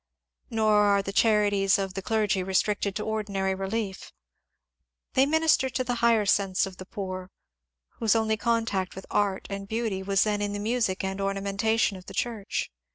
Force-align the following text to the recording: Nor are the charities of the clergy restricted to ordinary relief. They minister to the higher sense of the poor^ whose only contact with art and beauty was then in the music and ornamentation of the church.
Nor 0.49 0.81
are 0.85 1.03
the 1.03 1.13
charities 1.13 1.77
of 1.77 1.93
the 1.93 2.01
clergy 2.01 2.41
restricted 2.41 2.95
to 2.95 3.03
ordinary 3.05 3.53
relief. 3.53 4.11
They 5.13 5.27
minister 5.27 5.69
to 5.69 5.83
the 5.83 5.93
higher 6.01 6.25
sense 6.25 6.65
of 6.65 6.77
the 6.77 6.87
poor^ 6.87 7.27
whose 7.99 8.15
only 8.15 8.35
contact 8.35 8.95
with 8.95 9.05
art 9.11 9.45
and 9.51 9.67
beauty 9.67 10.01
was 10.01 10.23
then 10.23 10.41
in 10.41 10.53
the 10.53 10.59
music 10.59 11.03
and 11.03 11.21
ornamentation 11.21 11.97
of 11.97 12.07
the 12.07 12.15
church. 12.15 12.71